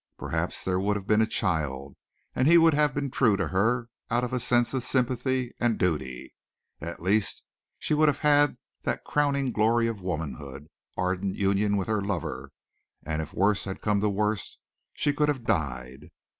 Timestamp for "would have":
0.79-1.05, 2.57-2.91, 7.93-8.17